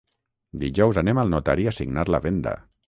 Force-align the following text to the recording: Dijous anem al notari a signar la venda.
Dijous 0.63 1.01
anem 1.03 1.23
al 1.25 1.31
notari 1.37 1.69
a 1.73 1.77
signar 1.83 2.09
la 2.17 2.25
venda. 2.29 2.59